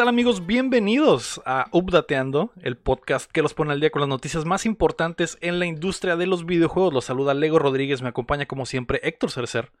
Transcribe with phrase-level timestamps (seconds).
[0.00, 0.46] ¿Qué tal amigos?
[0.46, 5.36] Bienvenidos a Updateando, el podcast que los pone al día con las noticias más importantes
[5.42, 6.94] en la industria de los videojuegos.
[6.94, 9.72] Los saluda Lego Rodríguez, me acompaña como siempre Héctor Cercer.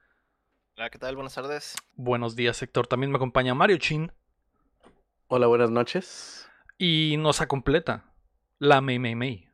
[0.76, 1.14] Hola, ¿qué tal?
[1.14, 1.74] Buenas tardes.
[1.94, 4.12] Buenos días Héctor, también me acompaña Mario Chin.
[5.28, 6.46] Hola, buenas noches.
[6.76, 8.12] Y nos completa
[8.58, 9.48] la Mei Mei Mei.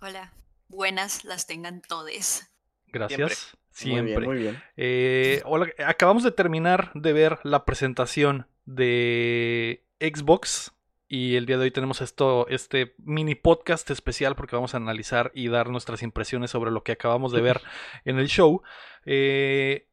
[0.00, 0.32] Hola,
[0.66, 2.52] buenas las tengan todes.
[2.88, 3.56] Gracias.
[3.70, 4.14] Siempre.
[4.16, 4.62] Muy bien, muy bien.
[4.76, 10.72] Eh, hola, acabamos de terminar de ver la presentación de Xbox.
[11.08, 15.30] Y el día de hoy tenemos esto, este mini podcast especial porque vamos a analizar
[15.34, 17.60] y dar nuestras impresiones sobre lo que acabamos de ver
[18.04, 18.62] en el show.
[19.04, 19.88] Eh,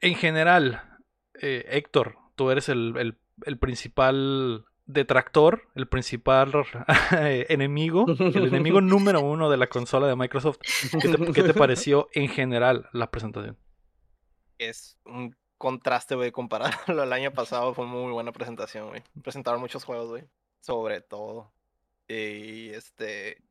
[0.00, 1.00] en general,
[1.40, 6.52] eh, Héctor, tú eres el, el, principal detractor, el principal
[7.10, 10.58] enemigo, el enemigo número uno de la consola de Microsoft.
[11.00, 13.58] ¿Qué te, ¿Qué te, pareció en general la presentación?
[14.58, 19.02] Es un contraste, güey, compararlo al año pasado, fue muy buena presentación, güey.
[19.22, 20.24] Presentaron muchos juegos, güey,
[20.60, 21.52] sobre todo.
[22.08, 23.42] Y este,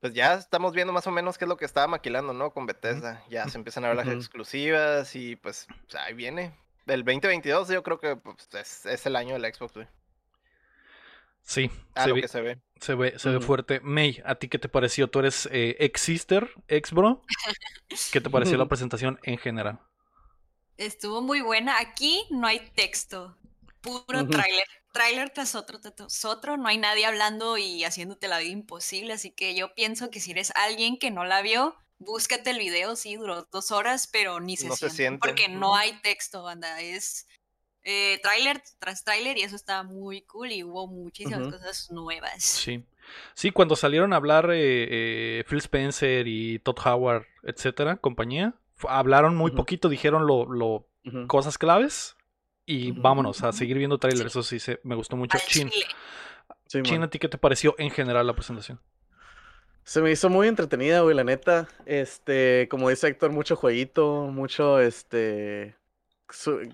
[0.00, 2.52] pues ya estamos viendo más o menos qué es lo que estaba maquilando, ¿no?
[2.52, 3.22] Con Bethesda.
[3.28, 5.66] Ya se empiezan a ver las exclusivas y pues
[5.98, 6.54] ahí viene.
[6.86, 9.86] El 2022 yo creo que pues, es, es, el año del Xbox, güey.
[11.42, 12.58] Sí, a lo que se ve.
[12.80, 13.80] Se ve, se ve fuerte.
[13.80, 15.08] May, ¿a ti qué te pareció?
[15.08, 17.22] Tú eres eh, ex-sister, ex-bro.
[18.12, 19.80] ¿Qué te pareció la presentación en general?
[20.80, 21.78] Estuvo muy buena.
[21.78, 23.36] Aquí no hay texto,
[23.82, 24.64] puro tráiler.
[24.92, 26.56] Tráiler tras otro, tras otro.
[26.56, 29.12] No hay nadie hablando y haciéndote la vida imposible.
[29.12, 32.96] Así que yo pienso que si eres alguien que no la vio, búscate el video.
[32.96, 35.18] Sí, duró dos horas, pero ni se, no siente, se siente.
[35.20, 36.80] Porque no hay texto, banda.
[36.80, 37.28] Es
[37.82, 42.42] eh, tráiler tras tráiler y eso está muy cool y hubo muchísimas cosas nuevas.
[42.42, 42.82] Sí.
[43.34, 48.54] Sí, cuando salieron a hablar eh, eh, Phil Spencer y Todd Howard, etcétera, compañía,
[48.88, 50.86] hablaron muy poquito, dijeron lo, lo
[51.26, 52.16] cosas claves
[52.66, 54.30] y vámonos a seguir viendo trailers.
[54.30, 55.38] Eso sí, se, me gustó mucho.
[55.46, 55.70] Chin,
[56.66, 58.80] sí, Chin, ¿a ti qué te pareció en general la presentación?
[59.82, 61.68] Se me hizo muy entretenida, güey, la neta.
[61.86, 65.74] Este, como dice Héctor, mucho jueguito, mucho, este,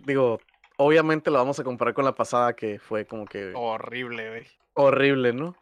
[0.05, 0.41] digo,
[0.77, 3.53] obviamente lo vamos a comparar con la pasada que fue como que...
[3.55, 4.47] Horrible, güey.
[4.75, 5.57] Horrible, ¿no?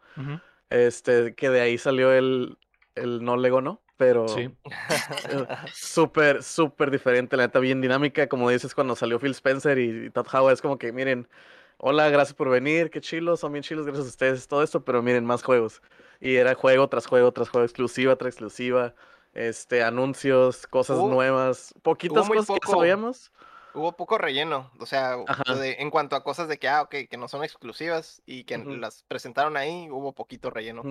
[0.69, 2.57] Este, que de ahí salió el,
[2.95, 3.81] el no Lego, ¿no?
[3.97, 4.49] Pero sí.
[5.73, 10.27] súper, súper diferente, la neta, bien dinámica, como dices cuando salió Phil Spencer y, Todd
[10.33, 11.29] Howard, es como que, miren,
[11.77, 15.01] hola, gracias por venir, qué chilos, son bien chilos, gracias a ustedes, todo esto, pero
[15.01, 15.81] miren, más juegos.
[16.19, 18.95] Y era juego tras juego tras juego, exclusiva tras exclusiva,
[19.33, 23.31] este, anuncios, cosas nuevas, poquitas cosas que sabíamos.
[23.73, 25.17] Hubo poco relleno, o sea,
[25.59, 29.03] en cuanto a cosas de que, ah, ok, que no son exclusivas y que las
[29.03, 30.81] presentaron ahí, hubo poquito relleno.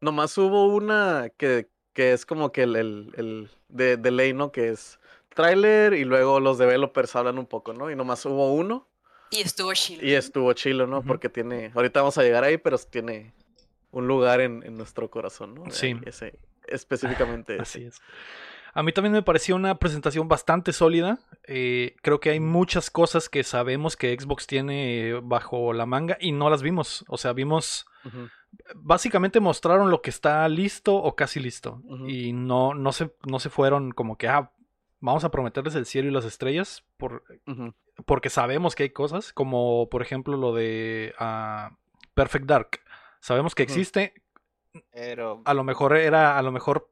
[0.00, 4.52] Nomás hubo una que, que es como que el, el, de, de, ley, ¿no?
[4.52, 7.90] Que es tráiler y luego los developers hablan un poco, ¿no?
[7.90, 8.86] Y nomás hubo uno.
[9.30, 10.06] Y estuvo chilo.
[10.06, 11.00] Y estuvo chilo, ¿no?
[11.02, 13.32] Porque tiene, ahorita vamos a llegar ahí, pero tiene
[13.92, 15.70] un lugar en, en nuestro corazón, ¿no?
[15.70, 15.98] Sí.
[16.04, 17.56] Ese, específicamente.
[17.60, 17.98] Así es.
[18.74, 21.18] A mí también me pareció una presentación bastante sólida.
[21.44, 26.32] Eh, creo que hay muchas cosas que sabemos que Xbox tiene bajo la manga y
[26.32, 27.06] no las vimos.
[27.08, 27.86] O sea, vimos...
[28.74, 31.82] Básicamente mostraron lo que está listo o casi listo.
[32.06, 34.52] Y no, no, se, no se fueron como que, ah,
[35.00, 36.84] vamos a prometerles el cielo y las estrellas.
[36.96, 37.24] Por,
[38.04, 41.74] Porque sabemos que hay cosas, como por ejemplo lo de uh,
[42.14, 42.80] Perfect Dark.
[43.20, 44.14] Sabemos que existe.
[44.92, 45.42] Pero...
[45.44, 46.90] A lo mejor era, a lo mejor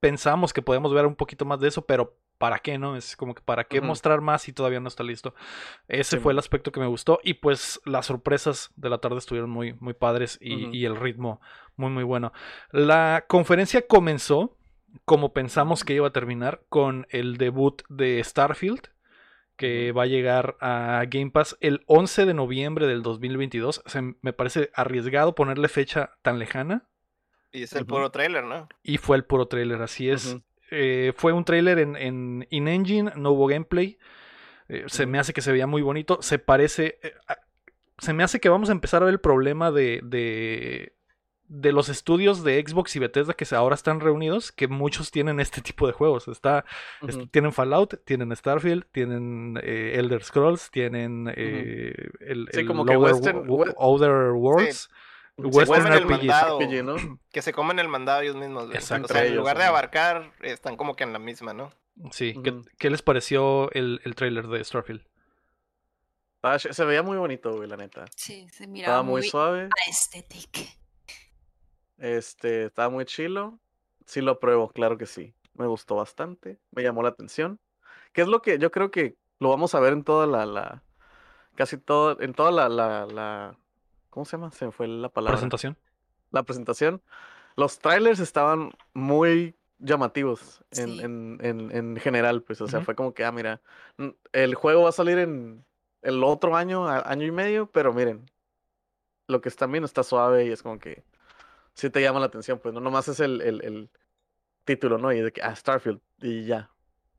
[0.00, 2.94] pensamos que podemos ver un poquito más de eso, pero ¿para qué, no?
[2.94, 5.34] Es como que ¿para qué mostrar más si todavía no está listo?
[5.88, 9.48] Ese fue el aspecto que me gustó y pues las sorpresas de la tarde estuvieron
[9.48, 11.40] muy, muy padres y, el ritmo
[11.76, 12.34] muy, muy bueno.
[12.70, 14.58] La conferencia comenzó
[15.06, 18.90] como pensamos que iba a terminar con el debut de Starfield
[19.56, 23.84] que va a llegar a Game Pass el 11 de noviembre del 2022.
[24.20, 26.90] me parece arriesgado ponerle fecha tan lejana,
[27.52, 28.68] y es el puro trailer, ¿no?
[28.82, 30.36] Y fue el puro trailer, así es.
[30.70, 33.98] Eh, fue un trailer en, en in-engine, no hubo gameplay.
[34.68, 36.18] Eh, se me hace que se veía muy bonito.
[36.22, 36.98] Se parece.
[37.02, 37.14] Eh,
[37.98, 40.96] se me hace que vamos a empezar a ver el problema de, de,
[41.46, 45.60] de, los estudios de Xbox y Bethesda que ahora están reunidos, que muchos tienen este
[45.60, 46.26] tipo de juegos.
[46.26, 46.64] Está,
[47.30, 54.90] tienen Fallout, tienen Starfield, tienen Elder Scrolls, tienen el, sí, como que Western, Other Worlds.
[55.36, 56.58] Western el mandado,
[57.32, 58.68] Que se comen el mandado ellos mismos.
[58.68, 61.72] O sea, en lugar de abarcar, están como que en la misma, ¿no?
[62.10, 62.34] Sí.
[62.78, 65.04] ¿Qué, les pareció el, el trailer de Starfield?
[66.42, 68.04] Ah, se veía muy bonito, güey, la neta.
[68.14, 69.70] Sí, se miraba muy, suave.
[69.86, 70.78] Aesthetic.
[71.96, 73.58] Este, estaba muy chilo.
[74.04, 75.34] Sí lo pruebo, claro que sí.
[75.54, 76.58] Me gustó bastante.
[76.70, 77.60] Me llamó la atención.
[78.12, 80.82] ¿Qué es lo que yo creo que lo vamos a ver en toda la, la
[81.54, 83.58] casi todo, en toda la, la, la
[84.14, 84.52] ¿cómo se llama?
[84.52, 85.36] Se me fue la palabra.
[85.36, 85.76] Presentación.
[86.30, 87.02] La presentación.
[87.56, 91.00] Los trailers estaban muy llamativos en, Sí.
[91.02, 92.86] en, en, en general, pues, o sea, Ujú.
[92.86, 93.60] fue como que, ah, mira,
[94.32, 95.64] el juego va a salir en
[96.02, 98.24] el otro año, a- año y medio, pero miren,
[99.26, 101.02] lo que están viendo está suave y es como que
[101.74, 103.90] sí te llama la atención, pues, no nomás es el, el, el
[104.64, 105.12] título, ¿no?
[105.12, 106.70] Y de que, ah, Starfield, y ya.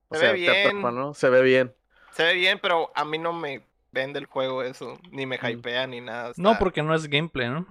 [0.07, 0.95] O Se sea, ve te atrapa, bien.
[0.95, 1.13] ¿no?
[1.13, 1.75] Se ve bien.
[2.13, 3.65] Se ve bien, pero a mí no me
[3.95, 4.99] vende el juego eso.
[5.09, 6.33] Ni me hypea ni nada.
[6.35, 7.65] No, porque no es gameplay, ¿no?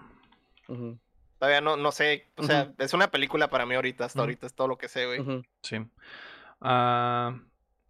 [1.38, 2.32] Todavía no, no sé.
[2.36, 4.06] O sea, es una película para mí ahorita.
[4.06, 5.44] Hasta ahorita es todo lo que sé, güey.
[5.62, 5.76] Sí.
[6.60, 7.38] Ah,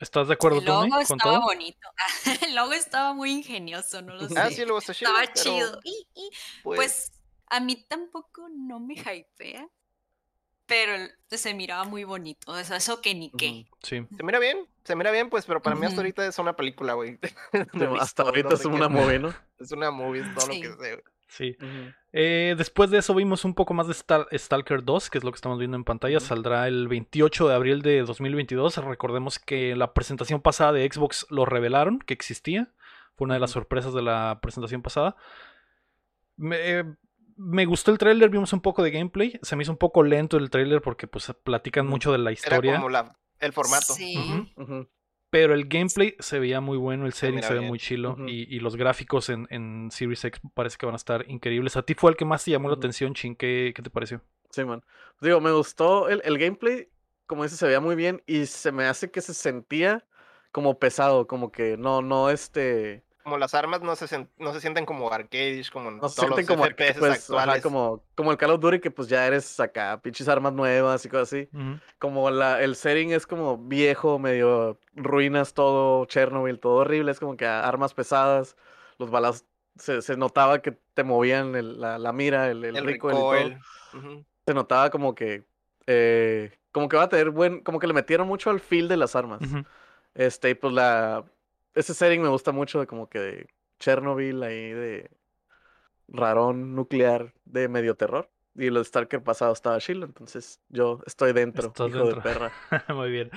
[0.01, 1.43] ¿Estás de acuerdo, El logo con estaba todo?
[1.43, 1.89] bonito.
[2.47, 4.39] el logo estaba muy ingenioso, no lo sé.
[4.39, 5.11] Ah, sí, luego está chido.
[5.11, 5.81] estaba pero, chido.
[5.85, 6.31] Y, y,
[6.65, 7.13] Pues, pues
[7.47, 9.69] a mí tampoco no me hypea,
[10.67, 10.93] pero
[11.29, 12.53] se miraba muy bonito.
[12.53, 13.67] O sea, eso que ni qué.
[13.83, 14.07] Sí.
[14.17, 14.67] se mira bien.
[14.85, 17.19] Se mira bien, pues, pero para mí hasta ahorita es una película, güey.
[17.73, 19.35] No hasta visto, ahorita no es una movie, ¿no?
[19.59, 20.63] Es una movie, es todo Sí.
[20.63, 21.05] lo que sé, güey.
[21.27, 21.57] Sí.
[22.13, 25.33] Eh, después de eso vimos un poco más de Stal- Stalker 2, que es lo
[25.33, 26.21] que estamos viendo en pantalla.
[26.21, 28.77] Saldrá el 28 de abril de 2022.
[28.85, 32.69] Recordemos que la presentación pasada de Xbox lo revelaron, que existía.
[33.17, 35.17] Fue una de las sorpresas de la presentación pasada.
[36.37, 36.85] Me, eh,
[37.37, 39.39] me gustó el tráiler, vimos un poco de gameplay.
[39.43, 42.33] Se me hizo un poco lento el tráiler porque pues platican mucho de la Era
[42.33, 42.77] historia.
[42.77, 43.93] como la, el formato.
[43.95, 44.53] Sí.
[45.31, 48.55] Pero el gameplay se veía muy bueno, el setting mira se ve muy chilo y,
[48.55, 51.77] y los gráficos en, en Series X parece que van a estar increíbles.
[51.77, 53.35] ¿A ti fue el que más te llamó la atención, Chin?
[53.35, 54.23] ¿Qué, qué te pareció?
[54.51, 54.85] Sí, man.
[55.21, 56.89] Digo, me gustó el, el gameplay,
[57.27, 60.07] como dices, se veía muy bien y se me hace que se sentía
[60.53, 64.85] como pesado, como que no, no, este, Como las armas no se, no se sienten
[64.85, 67.63] como arcades, como no se todos los sienten como, FPS pues, ajá, actuales.
[67.63, 71.09] como, como el Call of Duty que pues ya eres acá, pinches armas nuevas y
[71.09, 71.49] cosas así.
[71.99, 77.35] Como la, el setting es como viejo, medio ruinas todo, Chernobyl, todo horrible, es como
[77.39, 78.57] que armas pesadas,
[78.99, 79.47] los balas,
[79.79, 83.21] se, se notaba que te movían el- la, la mira, el, el el recoil y
[83.21, 83.33] todo.
[83.33, 83.59] recoil.
[83.95, 84.25] Ujú.
[84.47, 85.45] se notaba como que
[85.87, 88.97] eh, como que va a tener buen como que le metieron mucho al feel de
[88.99, 89.65] las armas Ujú.
[90.15, 91.25] este y pues la
[91.75, 93.47] ese setting me gusta mucho de como que de
[93.81, 95.11] Chernobyl ahí de
[96.09, 101.33] rarón nuclear de medio terror y lo de Stalker pasado estaba chill entonces yo estoy
[101.33, 102.17] dentro Estás hijo dentro.
[102.17, 102.53] de perra
[102.95, 103.31] Muy bien.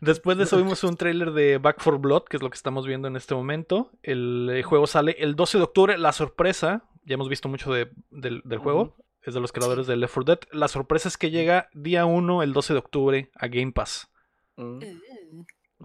[0.00, 2.86] Después de eso vimos un tráiler de Back for Blood, que es lo que estamos
[2.86, 3.90] viendo en este momento.
[4.02, 5.98] El eh, juego sale el 12 de octubre.
[5.98, 9.96] La sorpresa, ya hemos visto mucho de- del, del juego, es de los creadores de
[9.96, 10.38] Left 4 Dead.
[10.52, 14.10] La sorpresa es que llega día 1, el 12 de octubre, a Game Pass.
[14.56, 14.78] Uh,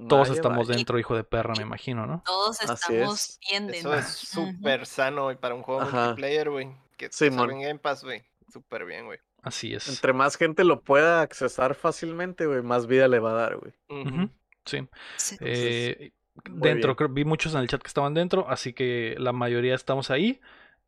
[0.08, 0.78] Todos vaya, estamos vaya.
[0.78, 2.24] dentro, hijo de perra, me imagino, ¿no?
[2.26, 3.40] todos Así estamos es.
[3.50, 3.94] bien Eso dentro.
[3.96, 6.06] es súper sano, güey, para un juego Ajá.
[6.08, 6.70] multiplayer, güey.
[6.98, 8.24] Que salga en Game Pass, güey.
[8.52, 9.20] Súper bien, güey.
[9.44, 9.90] Así es.
[9.90, 13.74] entre más gente lo pueda accesar fácilmente güey más vida le va a dar güey
[14.66, 14.88] Sí.
[15.18, 15.36] Sí.
[15.42, 16.12] Eh,
[16.46, 20.12] dentro, creo- vi muchos en el chat que estaban dentro, así que la mayoría estamos
[20.12, 20.40] ahí.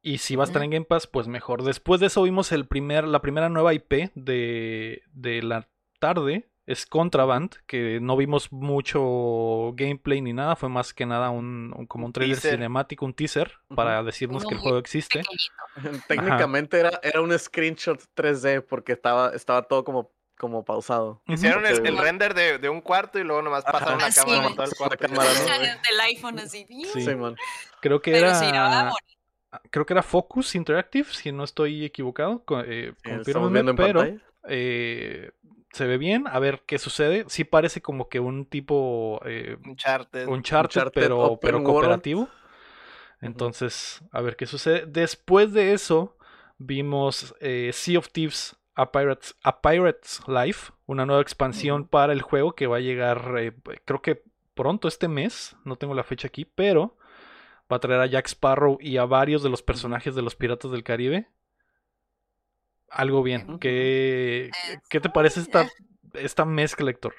[0.03, 1.63] Y si va a estar en Game Pass, pues mejor.
[1.63, 5.67] Después de eso vimos el primer, la primera nueva IP de, de la
[5.99, 6.47] tarde.
[6.65, 10.55] Es Contraband, que no vimos mucho gameplay ni nada.
[10.55, 12.55] Fue más que nada un, un- como un trailer teaser.
[12.57, 15.23] cinemático, un teaser, para decirnos Uno que el juego existe.
[16.07, 21.21] Técnicamente era era un screenshot 3D porque estaba estaba todo como como pausado.
[21.27, 24.11] Hicieron el, Porque- el render de, de un cuarto y luego nomás pasaron la Ah,
[24.11, 24.97] sí, cámara todo el cuarto.
[25.07, 25.29] cámara.
[25.31, 26.65] Del iPhone así.
[26.93, 27.01] Sí.
[27.01, 27.35] Sí, man.
[27.81, 28.39] Creo que Pero era.
[28.89, 28.95] bonito.
[29.69, 32.43] creo que era Focus Interactive, si no estoy equivocado.
[32.65, 33.41] eh, Sí, en pero
[33.75, 34.17] pantalla.
[34.49, 35.31] eh,
[35.73, 36.25] se ve bien.
[36.27, 37.25] A ver qué sucede.
[37.27, 40.27] Sí parece como que un tipo eh, Uncharted.
[40.27, 41.65] Uncharted, Uncharted pero, pero World.
[41.67, 42.29] cooperativo.
[43.21, 44.85] Entonces, a ver qué sucede.
[44.85, 46.15] Después de eso,
[46.57, 52.21] vimos eh, Sea of Thieves a Pirates, a Pirates Life, una nueva expansión para el
[52.21, 53.53] juego que va a llegar, eh,
[53.85, 54.23] creo que
[54.55, 56.97] pronto este mes, no tengo la fecha aquí, pero
[57.71, 60.71] va a traer a Jack Sparrow y a varios de los personajes de los Piratas
[60.71, 61.27] del Caribe.
[62.93, 63.57] Algo bien.
[63.59, 65.65] ¿Qué, Eh, ¿qué te parece esta,
[66.13, 67.15] esta mezcla, Héctor?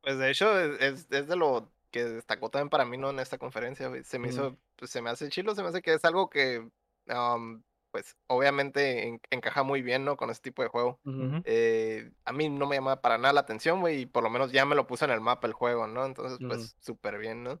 [0.00, 3.10] Pues de hecho, es, es- de lo que destacó también para mí, ¿no?
[3.10, 3.90] En esta conferencia.
[4.04, 4.28] Se me Ujú.
[4.28, 6.68] hizo, pues se me hace chilo, se me hace que es algo que,
[7.08, 10.16] am, pues obviamente en- encaja muy bien, ¿no?
[10.16, 11.00] Con este tipo de juego.
[11.44, 14.52] Eh, a mí no me llama para nada la atención, güey, y por lo menos
[14.52, 16.06] ya me lo puso en el mapa el juego, ¿no?
[16.06, 16.46] Entonces, Ujú.
[16.46, 17.60] pues súper bien, ¿no?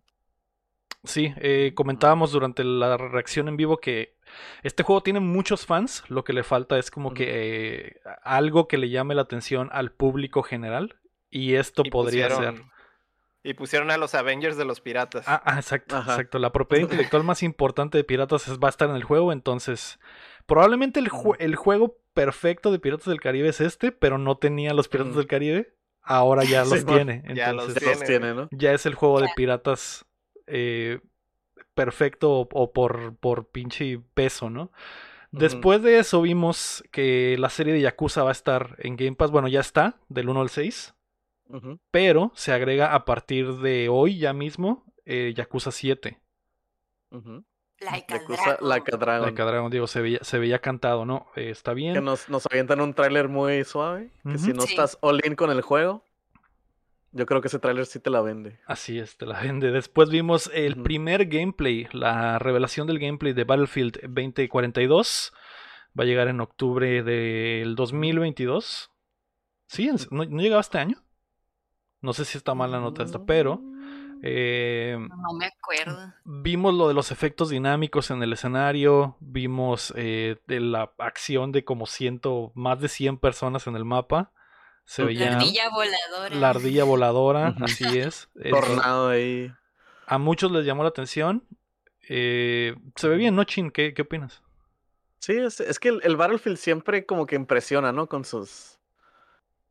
[1.04, 4.14] Sí, eh, comentábamos durante la reacción en vivo que
[4.62, 8.78] este juego tiene muchos fans, lo que le falta es como que eh, algo que
[8.78, 10.96] le llame la atención al público general
[11.28, 12.54] y esto Y podría ser.
[13.44, 15.24] Y pusieron a los Avengers de los piratas.
[15.28, 16.12] Ah, ah, exacto, Ajá.
[16.12, 16.38] exacto.
[16.38, 19.98] La propiedad intelectual más importante de Piratas es- va a estar en el juego, entonces
[20.46, 24.72] probablemente el, jue- el juego perfecto de Piratas del Caribe es este, pero no tenía
[24.74, 27.24] los Piratas del Caribe, ahora ya los Sí, tiene.
[27.34, 28.48] Ya los Entonces Ya los tiene, tiene, ¿no?
[28.52, 30.06] ya es el juego de piratas
[30.52, 31.00] eh,
[31.74, 34.70] perfecto o, o por, por pinche peso, ¿no?
[35.30, 39.30] Después de eso vimos que la serie de Yakuza va a estar en Game Pass.
[39.30, 40.94] Bueno, ya está, del 1 al 6.
[41.48, 41.78] Ujú.
[41.90, 46.20] Pero se agrega a partir de hoy ya mismo eh, Yakuza 7.
[47.12, 47.44] Ujú.
[47.80, 48.68] Like a Yakuza Dragon.
[48.68, 49.26] Like a Dragon.
[49.26, 51.26] Like a Dragon, digo, se veía, se veía cantado, ¿no?
[51.34, 51.94] Eh, está bien.
[51.94, 54.10] Que nos, nos avientan un tráiler muy suave.
[54.30, 54.72] Que si no Sí.
[54.74, 56.04] estás all in con el juego,
[57.12, 58.58] yo creo que ese tráiler sí te la vende.
[58.66, 59.70] Así es, te la vende.
[59.70, 65.32] Después vimos el primer gameplay, la revelación del gameplay de Battlefield 2042.
[65.98, 68.90] Va a llegar en octubre del 2022.
[69.66, 70.96] Sí, ¿no, no llegaba este año?
[72.00, 73.60] No sé si está mal la nota esta, pero
[74.22, 76.14] eh, No me acuerdo.
[76.24, 81.64] vimos lo de los efectos dinámicos en el escenario, vimos eh, de la acción de
[81.64, 84.32] como ciento, más de 100 personas en el mapa.
[84.84, 86.34] Se La veía La ardilla voladora.
[86.36, 88.28] la ardilla voladora, así es.
[88.50, 89.52] Tornado ahí.
[90.06, 91.44] a muchos les llamó la atención.
[92.08, 93.70] Eh, se ve bien, ¿no, Chin?
[93.70, 94.42] ¿Qué, qué opinas?
[95.20, 98.08] Sí, es, es que el, el Battlefield siempre como que impresiona, ¿no?
[98.08, 98.78] Con sus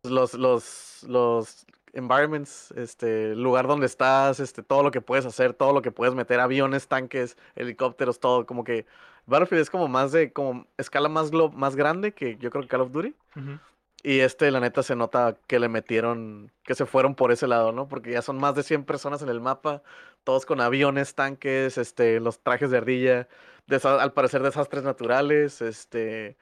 [0.04, 5.74] los los los environments, este lugar donde estás, este todo lo que puedes hacer, todo
[5.74, 8.86] lo que puedes meter, aviones, tanques, helicópteros, todo, como que
[9.26, 12.70] Battlefield es como más de como escala más glo- más grande que yo creo que
[12.70, 13.14] Call of Duty.
[14.04, 17.72] Y este, la neta, se nota que le metieron, que se fueron por ese lado,
[17.72, 17.88] ¿no?
[17.88, 19.84] Porque ya son más de 100 personas en el mapa,
[20.24, 23.28] todos con aviones, tanques, este, los trajes de ardilla,
[23.84, 26.36] al parecer desastres naturales, este,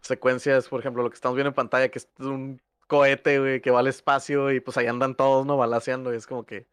[0.00, 3.70] secuencias, por ejemplo, lo que estamos viendo en pantalla, que es un cohete, güey, que
[3.70, 5.56] va al espacio y pues ahí andan todos, ¿no?
[5.56, 6.66] Balaseando, y es como que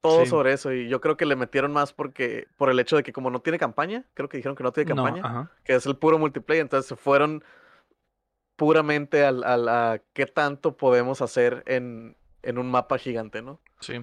[0.00, 0.30] todo Sí.
[0.30, 0.72] sobre eso.
[0.72, 3.40] Y yo creo que le metieron más porque, por el hecho de que como no
[3.40, 6.62] tiene campaña, creo que dijeron que no tiene campaña que es el puro multiplayer.
[6.62, 7.42] Entonces se fueron
[8.58, 13.60] puramente al, al- a qué tanto podemos hacer en, en un mapa gigante, ¿no?
[13.80, 13.94] Sí.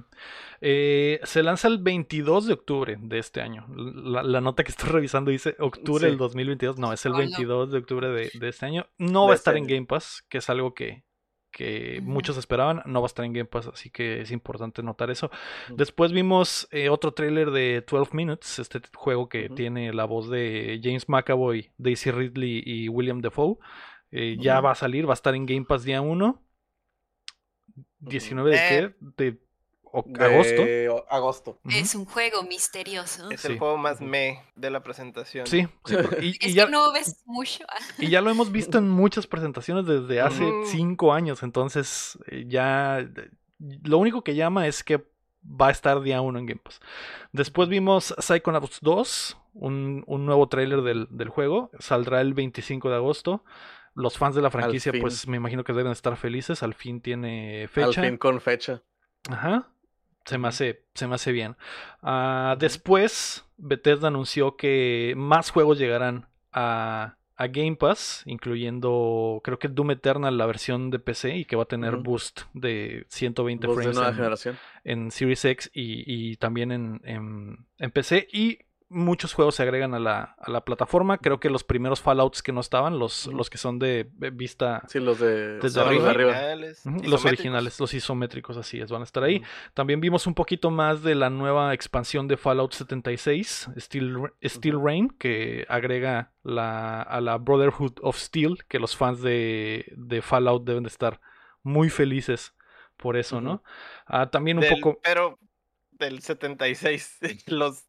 [0.61, 3.67] Eh, se lanza el 22 de octubre de este año.
[3.75, 6.05] La, la nota que estoy revisando dice octubre Sí.
[6.07, 6.79] del 2022.
[6.79, 7.19] No, es el Hola.
[7.25, 8.87] 22 de octubre de, de este año.
[8.97, 9.67] No De va a este estar en.
[9.67, 11.03] Game Pass, que es algo que,
[11.51, 12.81] que muchos esperaban.
[12.85, 15.29] No va a estar en Game Pass, así que es importante notar eso.
[15.69, 20.79] Después vimos eh, otro tráiler de 12 Minutes, este juego que tiene la voz de
[20.81, 23.57] James McAvoy, Daisy Ridley y William Defoe.
[24.11, 26.41] Eh, ya va a salir, va a estar en Game Pass día 1.
[27.99, 28.69] 19 de Eh.
[28.69, 28.95] qué?
[29.17, 29.39] De
[29.91, 30.61] o- agosto.
[30.61, 31.59] De agosto.
[31.69, 33.29] Es un juego misterioso.
[33.31, 33.53] Es Sí.
[33.53, 35.47] el juego más me de la presentación.
[35.47, 37.65] Sí, sí, y, y Es ya, que no ves mucho.
[37.97, 40.65] y ya lo hemos visto en muchas presentaciones desde hace Ujú.
[40.67, 43.07] cinco años, entonces eh, ya
[43.83, 45.03] lo único que llama es que
[45.43, 46.79] va a estar día uno en Game Pass.
[47.31, 52.95] Después vimos Psychonauts 2, un, un nuevo tráiler del, del juego, saldrá el 25 de
[52.95, 53.43] agosto.
[53.95, 57.63] Los fans de la franquicia, pues me imagino que deben estar felices, al fin tiene
[57.63, 58.01] Al fecha.
[58.03, 58.81] fin con fecha.
[59.29, 59.69] Ajá.
[60.25, 61.55] Se me hace, se me hace bien.
[62.01, 62.55] Ah.
[62.59, 69.91] Después, Bethesda anunció que más juegos llegarán a, a Game Pass, incluyendo, creo que Doom
[69.91, 73.81] Eternal, la versión de PC, y que va a tener boost de 120 Voz de
[73.83, 74.57] frames nueva en, generación.
[74.83, 78.27] en Series X y, y también en, en- en PC.
[78.31, 78.59] Y
[78.95, 81.17] muchos juegos se agregan a la, a la plataforma.
[81.17, 84.99] Creo que los primeros Fallouts que no estaban, los, los que son de vista Sí,
[84.99, 86.09] los de, Desde los arriba.
[86.09, 87.25] Originales, Los isométricos.
[87.25, 89.43] originales, los isométricos, así es, van a estar ahí.
[89.73, 95.09] También vimos un poquito más de la nueva expansión de Fallout 76, Steel, Steel Rain,
[95.09, 100.83] que agrega la, a la Brotherhood of Steel, que los fans de, de Fallout deben
[100.83, 101.19] de estar
[101.63, 102.53] muy felices
[102.97, 103.61] por eso, ¿no?
[104.05, 104.99] Ah, también un Del- poco...
[105.03, 105.37] Pero
[105.91, 107.83] del 76, los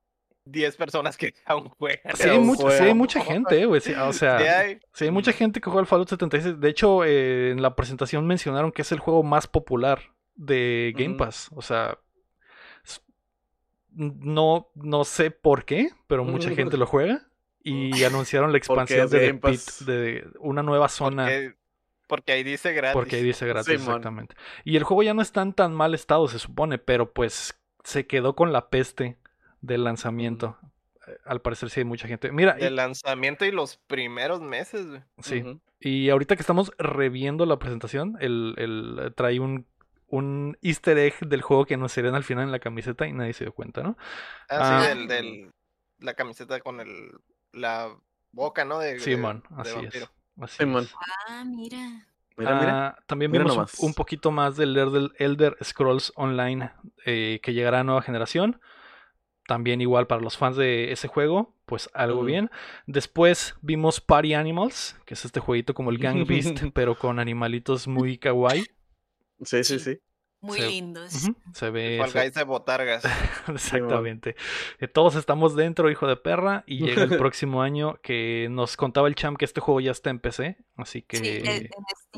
[0.46, 2.16] 10 personas que aún juegan.
[2.16, 2.94] Sí hay, un mucha, sí hay juego.
[2.94, 3.80] mucha gente, eh, güey.
[3.80, 4.80] sí, o sea, Sí hay.
[4.92, 6.60] sí hay mucha gente que juega al Fallout 76.
[6.60, 10.00] De hecho, eh, en la presentación mencionaron que es el juego más popular
[10.34, 11.16] de Game.
[11.16, 11.50] Pass.
[11.54, 11.98] O sea,
[13.90, 17.28] no, no sé por qué, pero mucha gente lo juega.
[17.62, 19.76] Y anunciaron la expansión de, The Game Pass.
[19.78, 21.24] Pit, de una nueva zona.
[21.24, 21.54] Porque,
[22.06, 22.94] porque ahí dice gratis.
[22.94, 24.36] Porque ahí dice gratis, exactamente.
[24.64, 28.06] Y el juego ya no está en tan mal estado, se supone, pero pues se
[28.06, 29.16] quedó con la peste
[29.60, 30.58] del lanzamiento.
[31.06, 32.32] Eh, Al parecer sí hay mucha gente.
[32.32, 35.02] Mira, y- El lanzamiento y los primeros meses, güey.
[35.20, 35.60] sí.
[35.78, 39.66] Y ahorita que estamos reviendo la presentación, el, el- eh, trae un,
[40.08, 43.44] un easter egg del juego que anunciarían al final en la camiseta y nadie se
[43.44, 43.96] dio cuenta, ¿no?
[44.48, 44.80] Ah, Ah.
[44.82, 45.50] sí, del, del-
[45.98, 47.10] la camiseta con el,
[47.52, 47.94] la
[48.32, 48.78] boca, ¿no?
[48.78, 50.08] De, Simón, de así es.
[50.40, 50.84] Así Simón.
[50.84, 50.94] es.
[51.28, 51.78] Ah, mira.
[52.38, 52.86] Mira, mira.
[52.88, 56.70] Ah, también Mira vimos un- poquito más del Elder, Elder Scrolls Online
[57.06, 58.60] eh, que llegará a nueva generación.
[59.46, 62.50] También igual para los fans de ese juego, pues algo bien.
[62.86, 67.86] Después vimos Party Animals, que es este jueguito como el Gang Beast, pero con animalitos
[67.86, 68.66] muy kawaii.
[69.42, 69.98] Sí, sí, sí.
[70.46, 71.28] Muy Se- lindos.
[71.52, 71.98] Se ve.
[72.00, 73.04] Fall se- Guys de botargas.
[73.48, 74.36] Exactamente.
[74.80, 79.08] Eh, Todos estamos dentro, hijo de perra, y llega el próximo año que nos contaba
[79.08, 81.68] el champ que este juego ya está en PC, así que Sí.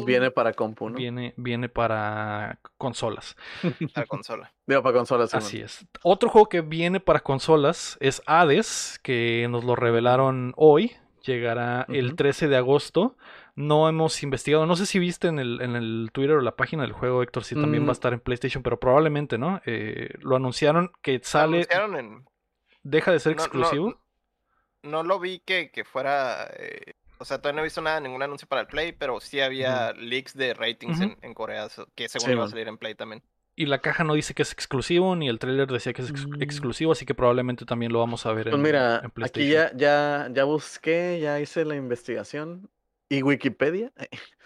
[0.04, 0.96] Viene para compu, ¿no?
[0.96, 3.36] viene, viene para consolas.
[3.96, 4.52] La consola.
[4.66, 5.30] Digo, para consolas.
[5.30, 5.86] sí, Así es.
[6.02, 10.92] Otro juego que viene para consolas es Hades, que nos lo revelaron hoy.
[11.24, 12.16] Llegará el Ujú.
[12.16, 13.16] 13 de agosto.
[13.60, 14.66] No hemos investigado.
[14.66, 17.42] No sé si viste en el, en el Twitter o la página del juego, Héctor,
[17.42, 17.90] si también va a Mm.
[17.92, 19.60] estar en PlayStation, pero probablemente, ¿no?
[19.66, 22.24] Eh, lo anunciaron que sale, Anunciaron en-
[22.84, 24.00] deja de ser no- exclusivo.
[24.84, 26.48] No lo vi que, que fuera.
[26.56, 29.40] eh, o sea, todavía no he visto nada, ningún anuncio para el Play, pero sí
[29.40, 32.94] había leaks de ratings en, en Corea, que según Sí, iba a salir en Play
[32.94, 33.24] también.
[33.56, 36.28] Y la caja no dice que es exclusivo, ni el trailer decía que es ex-
[36.28, 36.40] Mm.
[36.42, 39.50] exclusivo, así que probablemente también lo vamos a ver Pues en, mira, en aquí PlayStation.
[39.50, 42.70] ya, ya, ya busqué, ya hice la investigación.
[43.08, 43.90] Y Wikipedia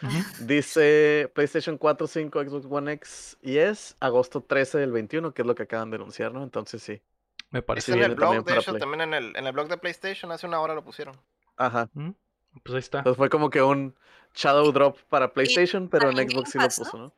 [0.40, 5.46] dice PlayStation 4, 5, Xbox One X y es agosto 13 del 21, que es
[5.46, 6.42] lo que acaban de anunciar, ¿no?
[6.42, 7.00] Entonces sí.
[7.50, 8.80] Me parece Sí, en el blog, también de para hecho, Play.
[8.80, 11.16] también en el, en el blog de PlayStation hace una hora lo pusieron.
[11.56, 11.88] Ajá.
[11.94, 12.14] Ujú.
[12.62, 12.98] Pues ahí está.
[12.98, 13.94] Entonces fue como que un
[14.34, 17.12] Shadow Drop para PlayStation, pero en Xbox sí lo puso, ¿no?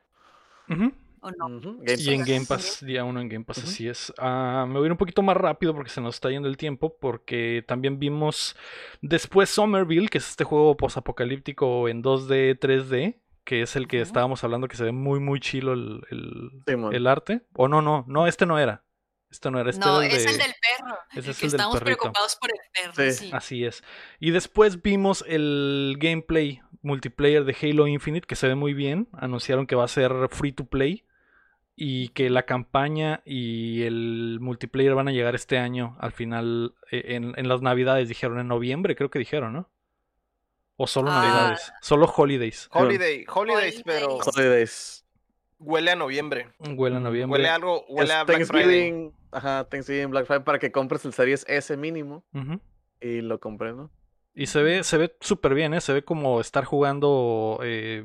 [1.25, 1.35] Ujú.
[1.45, 1.57] ¿O no?
[1.57, 2.25] Ujú, Game Y en.
[2.25, 4.13] Game Pass, día uno en Game Pass, así es.
[4.19, 6.57] Ah, me voy a ir un poquito más rápido porque se nos está yendo el
[6.57, 8.57] tiempo, porque también vimos
[9.01, 14.43] después Somerville, que es este juego posapocalíptico en 2D, 3D, que es el que estábamos
[14.45, 17.43] hablando que se ve muy, muy chilo el, el- arte.
[17.55, 18.85] O no, no, no, este no era.
[19.31, 20.31] Este no era, este no, era el es de...
[20.31, 20.97] el del perro.
[21.11, 23.11] ese el es que el del estamos preocupados por el perro.
[23.13, 23.25] Sí.
[23.27, 23.31] Sí.
[23.33, 23.83] Así es.
[24.21, 29.09] Y después vimos el gameplay multiplayer de Halo Infinite, que se ve muy bien.
[29.13, 31.05] Anunciaron que va a ser free to play
[31.77, 37.03] y que la campaña y el multiplayer van a llegar este año al final, eh,
[37.17, 39.69] en, en las navidades, dijeron en noviembre, creo que dijeron, ¿no?
[40.77, 41.21] O solo Ah.
[41.21, 42.69] navidades, solo holidays.
[42.73, 45.05] Holiday, Holidays, pero Holidays.
[45.59, 46.49] Huele a noviembre.
[46.59, 47.39] Huele a noviembre.
[47.39, 49.11] Huele a algo, huele Es a Black Friday.
[49.33, 52.25] Ajá, Thanksgiving, Black Friday, para que compres el Series S mínimo
[53.01, 53.91] y lo compres, ¿no?
[54.35, 55.81] Y se ve, se ve súper bien, ¿eh?
[55.81, 58.05] Se ve como estar jugando eh,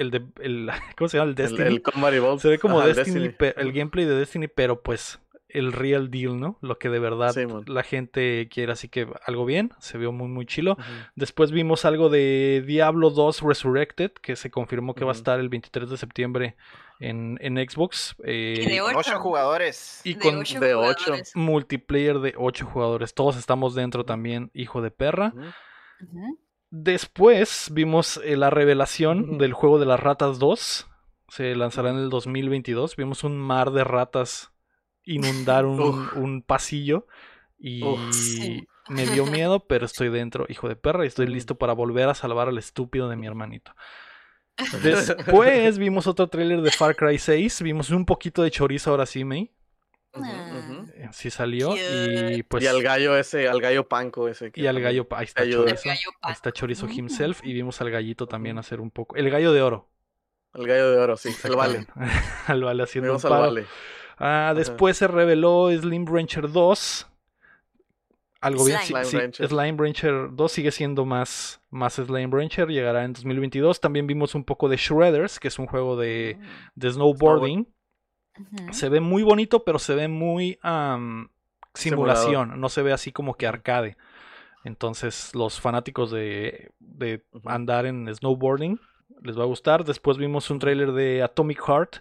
[0.00, 0.22] el de...
[0.40, 1.24] El, ¿Cómo se llama?
[1.24, 1.66] El El, Destiny.
[1.68, 2.40] el Combat Evolved.
[2.40, 3.36] Se ve como ajá, el Destiny, Destiny.
[3.52, 5.20] pe- el gameplay de Destiny, pero pues
[5.52, 6.58] el real deal, ¿no?
[6.60, 10.28] Lo que de verdad Sí, la gente quiere, así que algo bien, se vio muy
[10.28, 10.76] muy chilo.
[11.16, 15.48] Después vimos algo de Diablo 2 Resurrected, que se confirmó que va a estar el
[15.48, 16.54] 23 de septiembre
[17.00, 18.14] en, en Xbox.
[18.22, 18.98] eh, Y de ocho.
[18.98, 20.00] Ocho jugadores.
[20.04, 20.58] y De con de ocho.
[20.60, 21.32] jugadores.
[21.34, 23.12] multiplayer de 8 jugadores.
[23.14, 25.32] Todos estamos dentro también, hijo de perra.
[25.34, 26.38] Ujú.
[26.70, 30.86] Después vimos eh, la revelación del juego de las ratas 2.
[31.28, 32.96] Se lanzará en el 2022.
[32.96, 34.52] Vimos un mar de ratas
[35.04, 37.06] inundar un, pasillo.
[37.58, 37.82] Y.
[38.12, 38.68] Sí.
[38.88, 42.14] me dio miedo, pero estoy dentro, hijo de perra, y estoy listo para volver a
[42.14, 43.74] salvar al estúpido de mi hermanito.
[44.82, 47.62] Después vimos otro tráiler de Far Cry 6.
[47.62, 49.50] Vimos un poquito de chorizo ahora sí, May.
[50.12, 50.52] Ujú, Ah.
[50.58, 50.90] ujú.
[50.94, 51.74] Eh, Sí salió.
[51.76, 52.62] Y pues.
[52.64, 54.50] y al gallo ese, al gallo panco ese.
[54.50, 55.06] que y al gallo.
[55.10, 55.64] Ahí está chorizo.
[55.88, 56.92] El gallo Ahí está chorizo Mm.
[56.92, 57.40] himself.
[57.44, 59.16] Y vimos al gallito también hacer un poco.
[59.16, 59.88] El gallo de oro.
[60.54, 61.30] El gallo de oro, sí.
[61.44, 61.86] El vale.
[62.48, 63.42] al vale haciendo un Vimos al paro.
[63.42, 63.66] vale.
[64.18, 67.06] Ah, después se reveló Slim Rancher 2.
[68.42, 68.78] Algo bien.
[68.80, 69.04] Slime.
[69.04, 69.48] sí, Slime sí, Rancher.
[69.48, 72.68] Slime Rancher 2 sigue siendo más, más Slime Rancher.
[72.68, 73.80] Llegará en 2022.
[73.80, 76.38] También vimos un poco de Shredders, que es un juego de,
[76.74, 77.66] de snowboarding.
[78.72, 81.30] Se ve muy bonito, pero se ve muy Simulador.
[81.74, 82.60] simulación.
[82.60, 83.96] No se ve así como que arcade.
[84.64, 88.78] Entonces, los fanáticos de, de andar en snowboarding
[89.22, 89.84] les va a gustar.
[89.84, 91.96] Después vimos un tráiler de Atomic Heart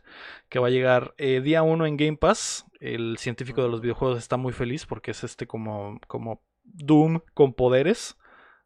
[0.50, 2.66] que va a llegar eh, día 1 en Game Pass.
[2.80, 7.54] El científico de los videojuegos está muy feliz porque es este como, como Doom con
[7.54, 8.18] poderes.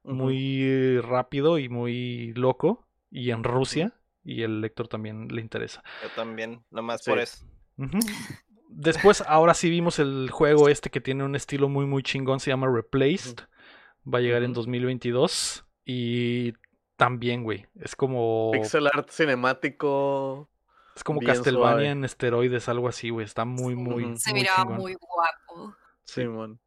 [0.03, 2.87] Muy rápido y muy loco.
[3.09, 3.93] Y en Rusia.
[4.23, 5.83] Y el lector también le interesa.
[6.01, 7.11] Yo también, nomás Sí.
[7.11, 7.45] por eso.
[8.69, 12.39] Después, ahora sí vimos el juego este que tiene un estilo muy, muy chingón.
[12.39, 13.37] Se llama Replaced.
[14.11, 14.61] Va a llegar en Ujú.
[14.61, 15.65] 2022.
[15.85, 16.53] Y
[16.97, 17.65] también, güey.
[17.79, 18.51] Es como.
[18.51, 20.49] Pixel art cinemático.
[20.95, 21.87] Es como Castlevania suave.
[21.89, 23.25] en esteroides, algo así, güey.
[23.25, 24.17] Está muy, muy.
[24.17, 24.77] Se muy miraba chingón.
[24.77, 25.75] muy guapo.
[26.03, 26.59] Simón.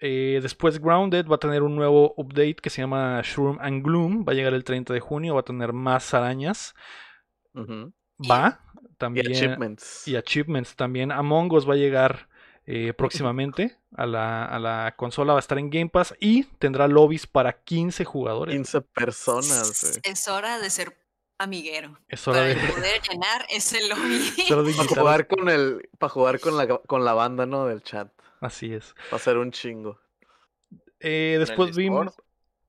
[0.00, 4.24] Eh, después Grounded va a tener un nuevo update que se llama Shroom and Gloom.
[4.26, 5.34] Va a llegar el 30 de junio.
[5.34, 6.74] Va a tener más arañas.
[7.54, 7.92] Ujú.
[8.18, 8.60] Va.
[8.82, 9.26] Y También.
[9.28, 10.08] achievements.
[10.08, 11.12] y achievements también.
[11.12, 12.28] Among Us va a llegar
[12.66, 16.86] eh, próximamente a la, a la consola, va a estar en Game Pass y tendrá
[16.88, 18.54] lobbies para 15 jugadores.
[18.54, 20.00] 15 personas.
[20.02, 20.98] Es hora de ser
[21.38, 21.98] amiguero.
[22.08, 24.34] Es hora Para de, poder llenar ese lobby.
[24.36, 27.66] es hora de Para jugar con el, para jugar con la, con la banda, ¿no?
[27.66, 28.10] Del chat.
[28.40, 28.94] Así es.
[29.12, 30.00] Va a ser un chingo.
[31.00, 32.14] Eh, después vimos.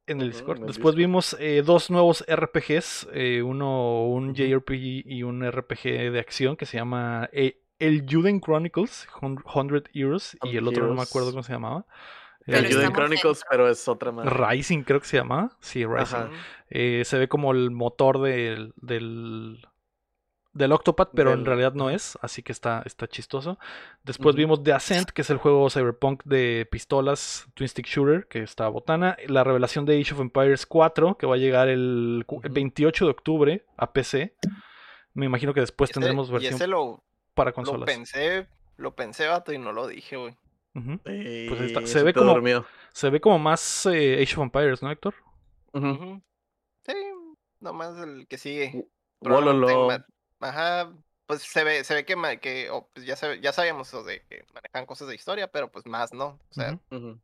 [0.10, 0.58] En el Discord.
[0.58, 1.08] en el Después Discord.
[1.08, 6.66] vimos eh, dos nuevos RPGs, eh, uno un JRPG y un RPG de acción que
[6.66, 11.44] se llama eh, El Juden Chronicles, 100 Heroes, y el otro no me acuerdo cómo
[11.44, 11.86] se llamaba.
[12.46, 14.26] El Juden Chronicles, pero es otra más.
[14.26, 15.52] Rising creo que se llamaba.
[15.60, 16.32] Sí, Rising.
[16.70, 19.68] Eh, se ve como el motor del, del,
[20.54, 23.60] del Octopath, pero en realidad no es, así que está, está chistoso.
[24.04, 28.42] Después vimos The Ascent, que es el juego cyberpunk de pistolas, Twin Stick Shooter, que
[28.44, 29.16] está botana.
[29.28, 32.56] La revelación de Age of Empires 4, que va a llegar el, cu- el Ujú.
[32.56, 34.36] 28 de octubre a PC.
[35.14, 37.04] Me imagino que después Ese- tendremos y versión ese lo,
[37.36, 37.86] para lo consolas.
[37.86, 40.36] pensé, lo pensé, vato, y no lo dije, güey.
[40.76, 41.82] Y Pues ahí está.
[41.82, 42.66] Se se ve como- dormido.
[42.94, 45.14] Se ve como más eh, Age of Empires, ¿no, Héctor?
[46.86, 46.94] Sí,
[47.60, 48.88] nomás el que sigue.
[49.22, 49.90] Wololo.
[50.40, 50.92] Ajá,
[51.26, 54.24] pues se ve, se ve que, que oh, pues ya, sabe- ya sabíamos o de
[54.28, 56.40] que manejan cosas de historia, pero pues más no.
[56.50, 56.80] O sea,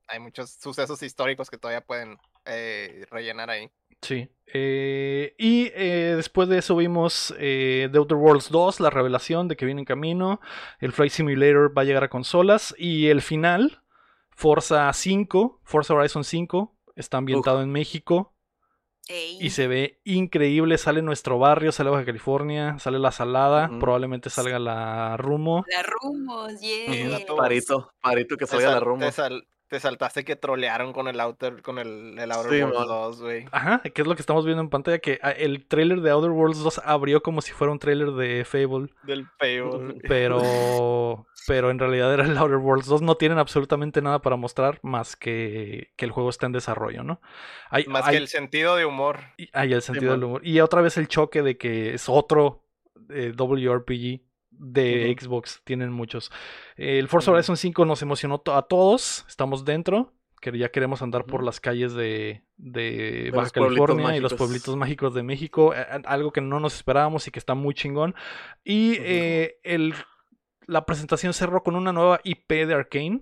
[0.08, 3.72] hay muchos sucesos históricos que todavía pueden eh, rellenar ahí.
[4.02, 4.30] Sí.
[4.54, 9.66] Eh, y eh, después de eso vimos The Outer Worlds 2, la revelación de que
[9.66, 10.40] viene en camino.
[10.80, 12.76] El Flight Simulator va a llegar a consolas.
[12.78, 13.82] Y el final,
[14.30, 18.35] Forza 5, Forza Horizon 5, está ambientado en México.
[19.08, 19.38] Ey.
[19.40, 20.78] Y se ve increíble.
[20.78, 25.64] Sale nuestro barrio, sale Baja California, sale la Salada, probablemente salga la Rumo.
[25.68, 27.20] La rumos, yeah.
[27.38, 31.80] Parito, parito que salga la te sal- te saltaste que trolearon con el Outer, con
[31.80, 32.88] el, el Outer Sí, Worlds man.
[32.88, 33.46] 2, güey.
[33.52, 36.30] Ajá, que es lo que estamos viendo en pantalla, que ah, el trailer de Outer
[36.32, 38.90] Worlds 2 abrió como si fuera un trailer de Fable.
[39.04, 39.96] Del Fable.
[40.08, 43.02] Pero, pero en realidad era el Outer Worlds 2.
[43.02, 47.20] No tienen absolutamente nada para mostrar más que que el juego está en desarrollo, ¿no?
[47.70, 49.20] Hay, Más hay- que el sentido de humor.
[49.54, 50.30] hay el sentido del man.
[50.30, 50.42] humor.
[50.46, 52.64] Y otra vez el choque de que es otro
[53.10, 54.22] eh, WRPG
[54.60, 55.16] de.
[55.20, 55.62] Xbox.
[55.64, 56.32] Tienen muchos.
[56.76, 57.32] El Forza.
[57.32, 59.26] Horizon 5 nos emocionó a todos.
[59.28, 60.14] Estamos dentro.
[60.42, 64.76] Que ya queremos andar por las calles de, de De Baja California y los pueblitos
[64.76, 65.74] mágicos de México.
[65.74, 68.14] eh, eh, Algo que no nos esperábamos y que está muy chingón.
[68.64, 69.96] Y eh, el,
[70.68, 73.22] la presentación cerró con una nueva IP de Arkane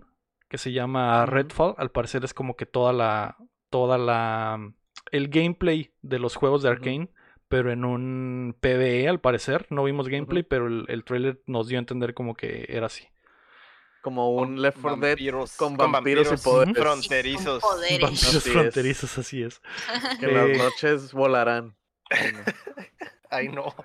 [0.50, 1.26] que se llama.
[1.26, 1.76] Redfall.
[1.78, 3.38] Al parecer es como que toda la.
[3.70, 4.74] toda la.
[5.12, 6.70] el gameplay de los juegos de.
[6.70, 7.10] Arkane.
[7.54, 9.68] Pero en un PvE al parecer.
[9.70, 13.08] No vimos gameplay, pero el, el trailer nos dio a entender como que era así.
[14.02, 16.76] Como un Left 4 Dead vampiros- con con vampiros y poderes.
[16.76, 17.62] fronterizos.
[17.62, 18.02] Con poderes.
[18.02, 18.54] Vampiros Así es.
[18.54, 19.62] fronterizos, así es.
[20.20, 21.76] Que las Eh, noches volarán.
[22.10, 22.42] Ay, no.
[23.30, 23.76] Ay, no.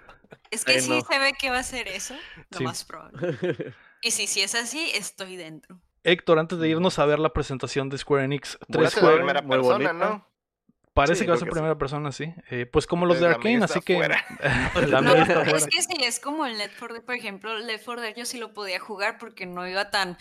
[0.51, 1.01] Es que Ay, sí no.
[1.03, 2.15] se ve que va a ser eso,
[2.51, 2.65] lo Sí.
[2.65, 3.75] más probable.
[4.01, 5.79] Y si, si es así, estoy dentro.
[6.05, 9.21] Héctor, antes de irnos a ver la presentación de Square Enix, Voy a tres juegos,
[9.45, 9.93] muy persona, bonita.
[9.93, 10.29] ¿no?
[10.99, 11.57] Parece Sí, que va a ser que sí.
[11.59, 12.35] primera persona, sí.
[12.51, 13.99] Eh, pues como los de Arkane, así que.
[13.99, 14.21] la
[15.03, 18.03] No, está es que sí, es como el Left 4 Dead, por ejemplo, Left 4
[18.03, 20.17] Dead yo sí lo podía jugar porque no iba tan...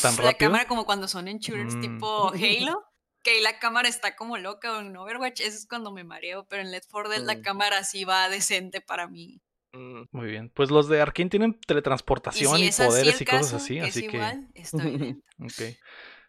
[0.00, 0.38] ¿Tan La rápido?
[0.50, 1.80] cámara como cuando son en shooters Mm.
[1.80, 2.84] tipo Halo,
[3.22, 6.46] que ahí la cámara está como loca o en Overwatch, eso es cuando me mareo,
[6.48, 7.42] pero en Left 4 Dead la Mm.
[7.42, 9.40] cámara sí va decente para mí.
[9.74, 10.50] Mm, Muy bien.
[10.54, 13.84] Pues los de Arkane tienen Y teletransportación si y, poderes y cosas caso, así, es
[13.88, 14.16] así que.
[14.18, 15.22] igual, estoy.
[15.38, 15.76] Ok.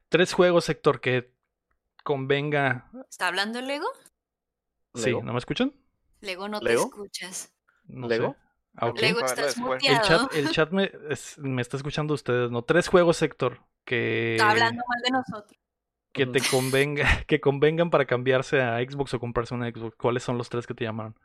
[0.09, 1.33] Tres juegos, Héctor, que
[2.03, 2.89] convenga.
[3.09, 3.87] ¿Está hablando Lego?
[4.93, 5.23] Sí, ¿Lego?
[5.23, 5.73] ¿no me escuchan?
[6.21, 6.83] Lego no ¿Lego?
[6.83, 7.53] te escuchas.
[7.85, 8.33] No ¿Lego?
[8.33, 8.37] sé.
[8.77, 8.91] Ah.
[8.95, 9.83] Lego estás después.
[9.83, 12.63] El chat, el chat me, es- me está escuchando ustedes, ¿no?
[12.63, 15.59] Tres juegos, Héctor, que, Está hablando mal de nosotros.
[16.11, 19.95] que te convenga, que convengan para cambiarse a Xbox o comprarse una Xbox.
[19.95, 21.15] ¿Cuáles son los tres que te llamaron?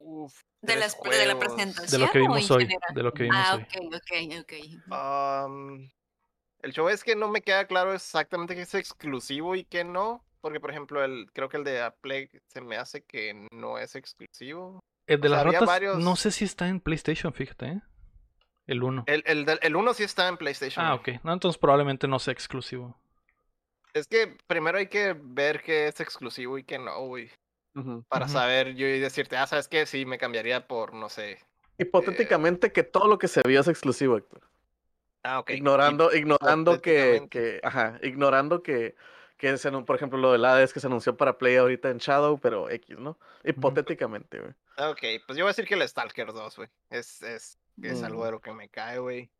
[0.00, 2.00] uf, ¿De, las, de la presentación?
[2.00, 2.62] De lo que vimos hoy.
[2.66, 2.94] general?
[2.94, 3.62] De lo que vimos Ah, hoy.
[3.62, 4.92] ok, ok, ok.
[4.92, 5.90] Am,
[6.68, 10.22] el show es que no me queda claro exactamente qué es exclusivo y qué no.
[10.40, 13.96] Porque, por ejemplo, el, creo que el de Play se me hace que no es
[13.96, 14.78] exclusivo.
[15.06, 17.80] El de O sea, las ratas, varios- no sé si está en PlayStation, fíjate, ¿eh?
[18.66, 19.04] El 1.
[19.06, 20.84] El, el, el uno sí está en PlayStation.
[20.84, 21.08] Ah, ok.
[21.24, 22.96] No, entonces probablemente no sea exclusivo.
[23.94, 27.30] Es que primero hay que ver qué es exclusivo y qué no, güey.
[28.08, 29.86] Para saber yo y decirte, ah, ¿sabes qué?
[29.86, 31.38] Sí, me cambiaría por, no sé.
[31.78, 34.42] Hipotéticamente que todo lo que se vio es exclusivo, Héctor.
[35.30, 35.44] Ah.
[35.48, 38.94] Ignorando, ignorando que, ajá, ignorando que,
[39.36, 42.38] que se, por ejemplo, lo del Hades que se anunció para Play ahorita en Shadow,
[42.38, 43.18] pero X, ¿no?
[43.44, 44.52] Hipotéticamente, güey.
[44.78, 46.68] Ok, pues yo voy a decir que el Stalker 2, güey.
[46.90, 48.24] Es, es, es algo Mm.
[48.24, 49.30] de lo que me cae, güey.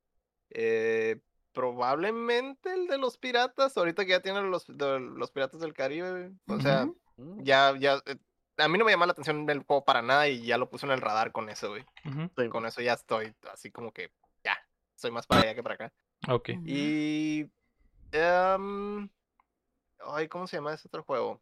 [0.51, 1.19] Eh,
[1.53, 6.11] probablemente el de los piratas, ahorita que ya tienen los, de los piratas del Caribe,
[6.11, 6.59] güey.
[6.59, 6.97] O sea, Ujú.
[7.17, 8.01] Mm, ya, ya.
[8.07, 8.17] eh,
[8.59, 10.87] A mí no me llama la atención el juego para nada y ya lo puse
[10.87, 11.85] en el radar con eso, güey.
[12.51, 14.11] Con eso ya estoy así como que,
[14.99, 15.93] soy más para allá que para acá.
[16.29, 16.51] Ok.
[16.67, 17.47] Y.
[18.13, 19.09] em,
[20.13, 21.41] ay, ¿cómo se llama ese otro juego?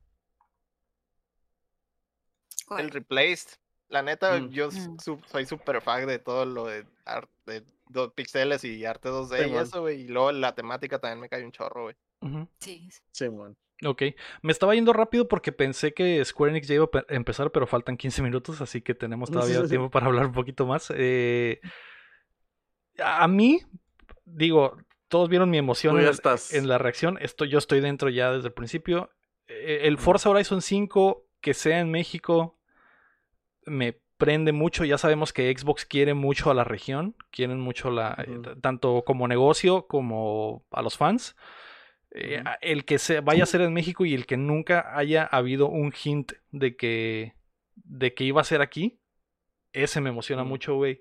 [2.67, 2.81] ¿Cuál?
[2.85, 3.59] El Replaced.
[3.89, 4.49] La neta, Mm.
[4.51, 4.99] yo Mm.
[4.99, 9.55] su- soy super fan de todo lo de arte, de pixeles y arte 2D y
[9.57, 10.01] eso, güey.
[10.03, 11.97] Y luego la temática también me cae un chorro, güey.
[12.23, 12.49] Ujú.
[12.59, 12.89] Sí.
[13.13, 13.57] Simón.
[13.85, 14.03] Ok,
[14.43, 17.97] me estaba yendo rápido porque pensé que Square Enix ya iba a empezar, pero faltan
[17.97, 20.91] 15 minutos, así que tenemos todavía tiempo para hablar un poquito más.
[20.97, 21.61] Eh,
[23.03, 23.61] a mí,
[24.25, 24.79] digo,
[25.09, 27.19] todos vieron mi emoción en, la reacción.
[27.21, 29.11] Esto, yo estoy dentro ya desde el principio.
[29.49, 32.59] Eh, el Forza Horizon 5, que sea en México,
[33.65, 34.85] me prende mucho.
[34.85, 38.25] Ya sabemos que Xbox quiere mucho a la región, quieren mucho la,
[38.61, 41.37] tanto como negocio como a los fans.
[42.11, 45.69] Eh, el que se vaya a ser en México y el que nunca haya habido
[45.69, 47.35] un hint de que,
[47.75, 49.01] de que iba a ser aquí,
[49.73, 51.01] ese me emociona mucho, güey.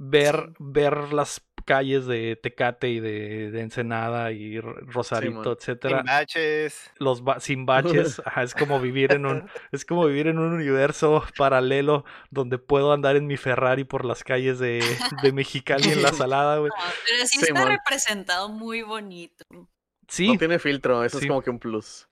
[0.00, 5.98] Ver, ver las calles de Tecate y de, Ensenada y Rosarito, etcétera.
[5.98, 6.90] Sin baches.
[6.98, 8.22] Los sin baches.
[8.42, 13.16] es como vivir en un, es como vivir en un universo paralelo donde puedo andar
[13.16, 14.82] en mi Ferrari por las calles de,
[15.22, 16.70] de Mexicali en la salada, güey.
[17.06, 19.44] pero sí está representado muy bonito.
[20.06, 20.28] Sí.
[20.28, 22.08] No tiene filtro, eso es como que un plus.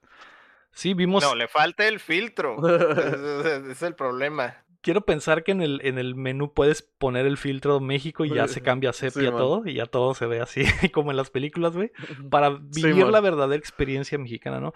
[0.72, 1.24] Sí, vimos.
[1.24, 2.58] No, le falta el filtro.
[2.68, 4.65] Ese es el problema.
[4.86, 8.46] Quiero pensar que en el, en el menú puedes poner el filtro México y ya
[8.46, 10.62] se cambia a sepia todo y ya todo se ve así
[10.94, 11.90] como en las películas, güey.
[12.30, 14.74] Para vivir la verdadera experiencia mexicana, ¿no?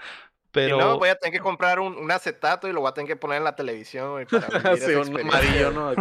[0.50, 0.96] Pero...
[0.96, 3.38] Y voy a tener que comprar un, acetato y lo voy a tener que poner
[3.38, 5.92] en la televisión, güey, para sí, un amarillo, ¿no?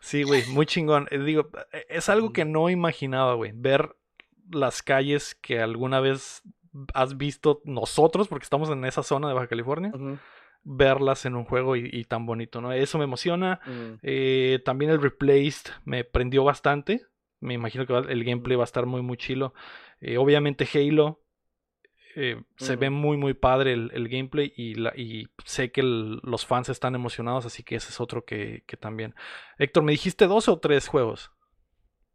[0.00, 1.06] sí, güey, muy chingón.
[1.12, 3.52] Eh, digo, e, es algo que no imaginaba, güey.
[3.54, 3.94] Ver
[4.50, 6.42] las calles que alguna vez
[6.92, 9.92] has visto nosotros, porque estamos en esa zona de Baja California,
[10.66, 12.72] verlas en un juego y, tan bonito, ¿no?
[12.72, 13.60] Eso me emociona.
[13.64, 13.98] Mm.
[14.02, 17.06] Eh, también el Replaced me prendió bastante.
[17.40, 19.54] Me imagino que el gameplay va a estar muy, muy chilo.
[20.00, 21.22] Eh, obviamente Halo.
[22.18, 26.70] Eh, se ve muy, muy padre el, gameplay y, la, y sé que los fans
[26.70, 29.14] están emocionados, así que ese es otro que, que también.
[29.58, 31.30] Héctor, ¿me dijiste dos o tres juegos?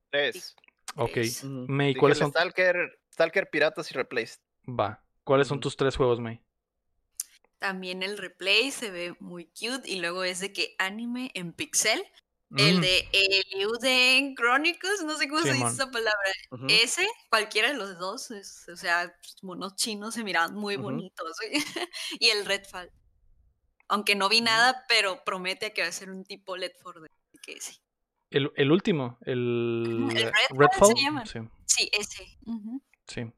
[0.09, 0.55] Tres.
[0.95, 1.17] Ok.
[1.43, 2.31] May, ¿cuáles son?
[2.31, 4.41] Stalker, Stalker, Piratas y Replaced.
[4.67, 5.03] Va.
[5.23, 6.41] ¿Cuáles son tus tres juegos, May?
[7.61, 12.03] También el replay se ve muy cute y luego es de que anime en pixel.
[12.57, 12.81] El mm.
[12.81, 13.07] de
[13.51, 16.31] Eluden Chronicles, no sé cómo se dice esa palabra.
[16.67, 21.37] Ese, cualquiera de los dos, o sea, monos chinos se miran muy bonitos.
[22.19, 22.91] y el Redfall.
[23.87, 27.07] Aunque no vi nada, pero promete que va a ser un tipo Led for
[27.43, 27.79] que sí.
[28.31, 30.09] El, el último, el,
[30.49, 30.95] Redfall.
[31.27, 31.39] Sí.
[31.67, 31.91] sí.
[31.93, 32.25] ese.
[33.05, 33.31] Sí.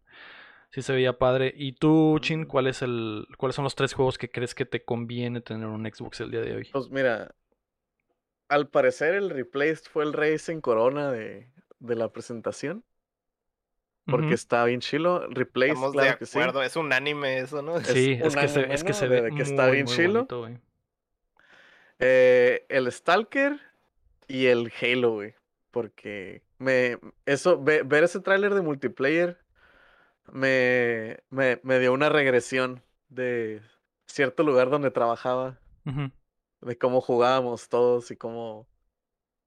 [0.74, 1.54] Sí se veía padre.
[1.56, 4.84] ¿Y tú, Chin, cuál es el, cuáles son los tres juegos que crees que te
[4.84, 6.70] conviene tener un Xbox el día de hoy?
[6.72, 7.36] Pues mira,
[8.48, 12.84] al parecer el Replaced fue el Racing Corona de, de la presentación.
[14.08, 15.28] Porque está bien chilo.
[15.30, 16.64] Replaced, Estamos claro de acuerdo.
[16.64, 17.80] Es un anime eso, ¿no?
[17.82, 20.28] Sí, es, que, se, es que se ve que está bien chilo.
[22.00, 23.60] eh, el Stalker
[24.28, 25.36] y el Halo, güey.
[25.70, 26.98] Porque me.
[27.28, 29.43] Eso, ver ese tráiler de multiplayer
[30.32, 33.62] me, me, me, dio una regresión de
[34.08, 35.60] cierto lugar donde trabajaba.
[36.62, 38.68] De cómo jugábamos todos y cómo.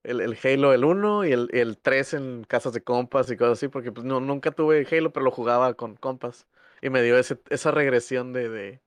[0.03, 3.59] El, el Halo, el 1 y el, el 3 en casas de compas y cosas
[3.59, 6.47] así, porque pues no, nunca tuve Halo, pero lo jugaba con compas.
[6.83, 8.83] Y me dio ese, esa regresión de, de,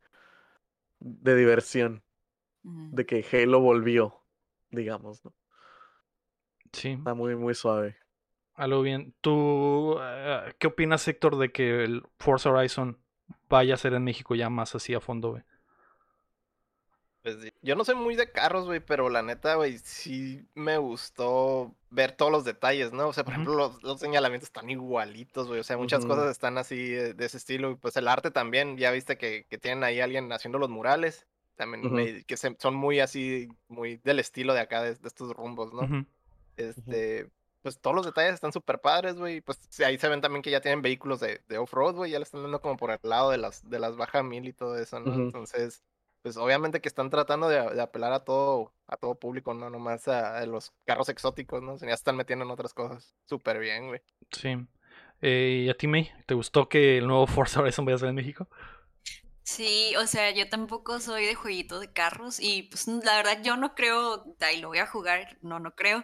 [0.99, 2.03] de diversión.
[2.61, 4.21] De que Halo volvió,
[4.69, 5.33] digamos, ¿no?
[6.71, 6.89] Sí.
[6.89, 7.97] Está muy, muy suave.
[8.59, 9.13] Algo bien.
[9.21, 12.99] ¿Tú eh, qué opinas, Héctor, de que el Forza Horizon
[13.47, 15.43] vaya a ser en México ya más así a fondo, güey?
[17.21, 21.73] Pues yo no soy muy de carros, güey, pero la neta, güey, sí me gustó
[21.89, 23.07] ver todos los detalles, ¿no?
[23.07, 25.61] O sea, por ejemplo, los, señalamientos están igualitos, güey.
[25.61, 27.77] O sea, muchas cosas están así de, ese estilo.
[27.77, 31.27] Pues el arte también, ya viste que, que tienen ahí alguien haciendo los murales.
[31.55, 36.05] También que son muy así, muy del estilo de acá, de, estos rumbos, ¿no?
[36.57, 37.29] Este,
[37.69, 39.41] pues todos los detalles están súper padres, güey.
[39.41, 42.09] Pues ahí se ven también que ya tienen vehículos de, de off-road, güey.
[42.09, 44.53] Ya le están dando como por el lado de las, de las baja mil y
[44.53, 45.13] todo eso, ¿no?
[45.13, 45.83] Entonces,
[46.23, 50.43] pues obviamente que están tratando de, apelar a todo, a todo público, no nomás a,
[50.47, 51.77] los carros exóticos, ¿no?
[51.77, 53.13] Ya están metiendo en otras cosas.
[53.27, 54.01] Súper bien, güey.
[54.31, 54.57] Sí.
[55.21, 56.11] Eh, ¿Y a ti, May?
[56.25, 58.49] ¿Te gustó que el nuevo Forza Horizon vaya a ser en México?
[59.43, 63.57] Sí, o sea, yo tampoco soy de jueguito de carros y pues la verdad yo
[63.57, 66.03] no creo, ahí lo voy a jugar, no, no creo,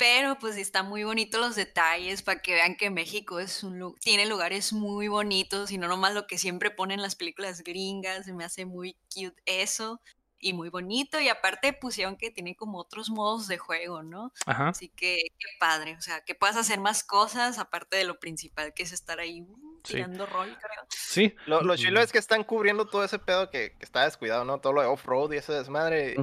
[0.00, 4.24] pero pues está muy bonito los detalles para que vean que México es un tiene
[4.24, 8.44] lugares muy bonitos y no nomás lo que siempre ponen las películas gringas, se me
[8.44, 10.00] hace muy cute eso
[10.38, 14.32] y muy bonito y aparte pusieron que tiene como otros modos de juego, ¿no?
[14.46, 18.72] Así que qué padre, o sea, que puedas hacer más cosas aparte de lo principal
[18.72, 20.84] que es estar ahí uh, tirando rol, creo.
[20.88, 21.34] Sí.
[21.46, 24.58] Lo, lo chilo es que están cubriendo todo ese pedo que, está descuidado, ¿no?
[24.58, 26.16] Todo lo de off-road y ese desmadre.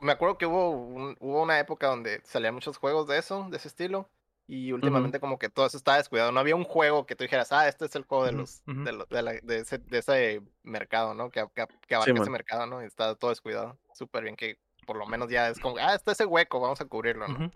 [0.00, 0.70] me acuerdo que hubo,
[1.18, 4.08] hubo una época donde salían muchos juegos de eso, de ese estilo.
[4.46, 6.32] Y últimamente como que todo eso estaba descuidado.
[6.32, 8.90] No había un juego que tú dijeras, ah, este es el juego de los de,
[8.92, 11.30] lo- de la- de ese, de ese mercado, ¿no?
[11.30, 12.82] Que, que, que abarca ese mercado, ¿no?
[12.82, 13.78] Y está todo descuidado.
[13.94, 16.84] Súper bien que por lo menos ya es como, ah, está ese hueco, vamos a
[16.86, 17.52] cubrirlo, ¿no?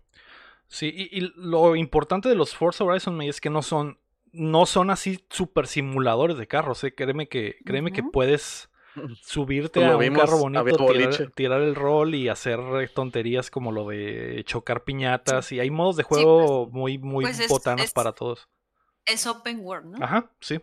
[0.69, 3.99] Sí, y, y lo importante de los Forza Horizon May, es que no son,
[4.35, 6.95] no son así super simuladores de carros, ¿eh?
[6.95, 8.69] Créeme que, créeme que puedes
[9.23, 13.51] subirte Como a un vimos, carro bonito, tirar, tirar el rol y hacer eh, tonterías
[13.51, 15.51] como lo de chocar piñatas.
[15.53, 18.49] Y hay modos de juego muy, muy Pues es- botanas es- para todos.
[19.07, 20.05] Es open world, ¿no?
[20.05, 20.61] Ajá, sí.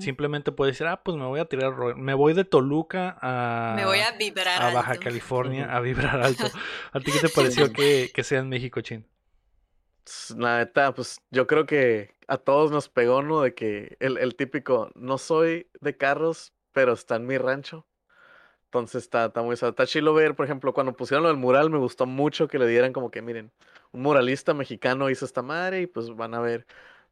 [0.00, 1.96] Simplemente puedes decir, ah, pues me voy a tirar el rol.
[1.96, 5.04] Me voy de Toluca a, Me voy a vibrar a Baja alto.
[5.04, 6.46] California a vibrar alto.
[6.92, 9.06] ¿A ti qué te pareció que, que sea en México, Chin?
[10.36, 13.42] La neta, pues yo creo que a todos nos pegó, ¿no?
[13.42, 17.86] De que el, el típico, no soy de carros, pero está en mi rancho.
[18.64, 21.76] Entonces está, está muy está chilo ver, por ejemplo, cuando pusieron lo del mural, me
[21.78, 23.52] gustó mucho que le dieran como que, miren,
[23.92, 26.66] un muralista mexicano hizo esta madre y pues van a ver,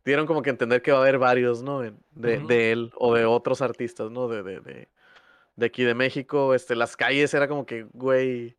[0.04, 1.80] dieron como que entender que va a haber varios, ¿no?
[1.80, 4.26] De, de él o de otros artistas, ¿no?
[4.26, 4.88] De, de, de,
[5.56, 8.56] de aquí de México, este, las calles era como que, güey,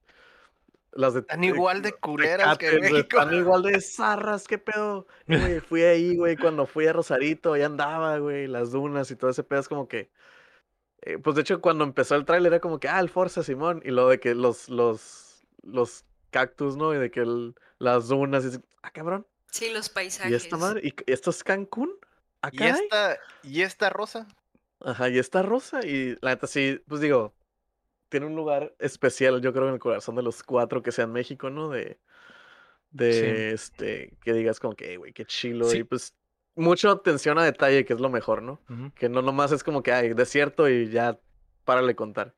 [0.94, 1.22] las de...
[1.22, 3.18] Están igual de culeras que güey, México.
[3.20, 5.08] Están igual de zarras, qué pedo.
[5.28, 9.16] Y, güey, fui ahí, güey, cuando fui a Rosarito, ahí andaba, güey, las dunas y
[9.16, 10.10] todo ese pedo es como que.
[11.02, 13.82] eh, pues de hecho, cuando empezó el tráiler era como que, ah, el Forza Simón.
[13.86, 16.94] Y lo de que los, los, los cactus, ¿no?
[16.94, 19.26] Y de que el- las dunas, y ah, cabrón.
[19.52, 20.34] Sí, los ¿Y paisajes.
[20.44, 20.82] esta madre?
[20.84, 21.92] ¿Y esto es Cancún?
[22.42, 24.28] ¿Ah, Y esta, y esta rosa.
[24.80, 25.86] Ajá, y esta rosa.
[25.86, 27.34] Y la neta, sí, pues digo,
[28.12, 31.50] tiene un lugar especial, yo creo, en el corazón de los cuatro que sean México,
[31.50, 31.70] ¿no?
[31.70, 31.98] De,
[32.92, 35.66] de este, que digas como que, "Ey, güey, qué chilo.
[35.66, 35.80] Sí.
[35.80, 36.14] Y pues,
[36.56, 38.60] mucha atención a detalle, que es lo mejor, ¿no?
[38.70, 38.92] Ujú.
[38.96, 41.18] Que no nomás es como que, ay, desierto y ya,
[41.64, 42.36] párale contar.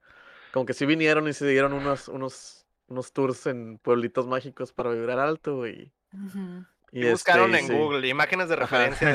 [0.51, 4.91] Como que sí vinieron y se dieron unos, unos, unos tours en pueblitos mágicos para
[4.91, 5.91] vibrar alto y.
[6.13, 6.65] Ujú.
[6.91, 7.83] Y, Y buscaron este, en sí.
[7.83, 9.09] Google imágenes de referencia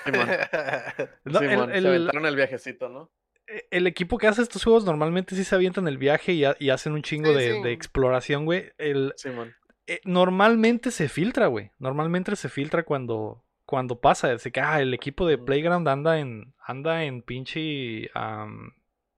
[0.06, 0.26] Simón.
[0.28, 1.08] de...
[1.24, 3.10] No, el- Simón, el- se aventaron el viajecito, ¿no?
[3.50, 6.56] E, el equipo que hace estos juegos normalmente sí se avientan el viaje y, ha-
[6.58, 7.62] y hacen un chingo Sí, de, sí.
[7.62, 8.70] de exploración, güey.
[8.78, 9.54] El, Simón.
[9.86, 11.70] eh, normalmente se filtra, güey.
[11.78, 14.32] Normalmente se filtra cuando, cuando pasa.
[14.32, 15.38] Así que, ah, el equipo de.
[15.38, 18.10] Playground anda en, anda en pinche...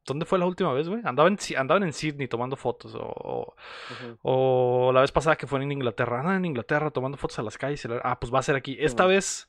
[0.06, 1.02] ¿Dónde fue la última vez, güey?
[1.04, 2.94] Andaban, andaban en Sydney tomando fotos.
[2.94, 3.54] O, o-
[3.92, 4.18] Ujú.
[4.22, 6.20] o la vez pasada que fue en Inglaterra.
[6.20, 7.84] Andan en Inglaterra tomando fotos a las calles.
[7.84, 8.76] y la- Ah, pues va a ser aquí.
[8.80, 9.48] Esta vez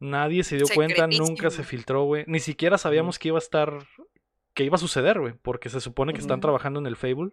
[0.00, 2.24] nadie se dio cuenta, nunca se filtró, güey.
[2.26, 3.72] Ni siquiera sabíamos que iba a estar...
[4.54, 5.34] Que iba a suceder, güey.
[5.40, 7.30] Porque se supone que están trabajando en el Fable.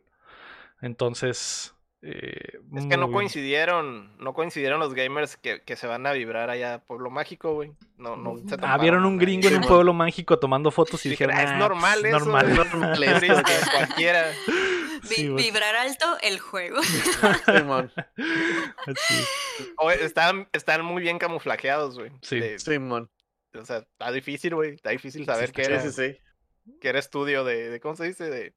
[0.82, 1.74] Entonces...
[2.02, 6.50] eh, Es que no coincidieron, no coincidieron los gamers que, que se van a vibrar
[6.50, 7.72] allá a Pueblo Mágico, güey.
[7.98, 11.36] No, no se Ah, vieron un gringo en un pueblo mágico tomando fotos y Dijeron,
[11.36, 12.50] dijeron, "Ah, es "Ah, normal pues, eso, normal".
[12.50, 13.20] es normal esto".
[13.20, 14.26] Turista, cualquiera.
[15.10, 15.46] Vi- Sí, güey.
[15.46, 16.82] vibrar alto el juego.
[17.46, 17.92] Simón.
[19.08, 19.26] Sí,
[19.78, 22.12] O- están, están muy bien camuflajeados, güey.
[22.22, 22.40] Sí.
[22.40, 23.10] De- Simón.
[23.58, 24.76] O sea, está difícil, güey.
[24.76, 26.18] Está difícil saber Sí, qué era, sí, sí.
[26.82, 28.30] qué era estudio de, de- ¿cómo se dice?
[28.30, 28.54] De